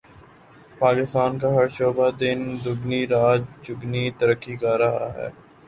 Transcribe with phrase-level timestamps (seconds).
[0.79, 5.29] پاکستان کا ہر شعبہ دن دگنی رات چگنی ترقی کر رہا ہے